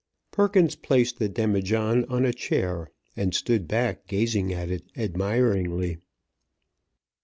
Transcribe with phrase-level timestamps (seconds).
[0.31, 5.97] Perkins placed the demijohn on a chair, and stood back gazing at it admiringly.